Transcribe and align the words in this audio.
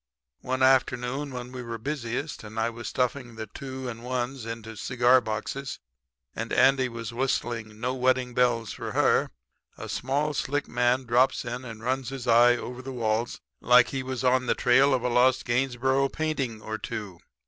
"One 0.39 0.63
afternoon 0.63 1.29
when 1.31 1.51
we 1.51 1.61
were 1.61 1.77
busiest 1.77 2.43
and 2.43 2.59
I 2.59 2.71
was 2.71 2.87
stuffing 2.87 3.35
the 3.35 3.45
two 3.45 3.87
and 3.87 4.01
ones 4.03 4.47
into 4.47 4.75
cigar 4.75 5.21
boxes 5.21 5.77
and 6.35 6.51
Andy 6.51 6.89
was 6.89 7.13
whistling 7.13 7.79
'No 7.79 7.93
Wedding 7.93 8.33
Bells 8.33 8.73
for 8.73 8.93
Her' 8.93 9.29
a 9.77 9.87
small 9.87 10.33
slick 10.33 10.67
man 10.67 11.03
drops 11.03 11.45
in 11.45 11.63
and 11.63 11.83
runs 11.83 12.09
his 12.09 12.25
eye 12.27 12.57
over 12.57 12.81
the 12.81 12.91
walls 12.91 13.41
like 13.61 13.89
he 13.89 14.01
was 14.01 14.23
on 14.23 14.47
the 14.47 14.55
trail 14.55 14.91
of 14.95 15.03
a 15.03 15.07
lost 15.07 15.45
Gainesborough 15.45 16.09
painting 16.09 16.63
or 16.63 16.79
two. 16.79 17.19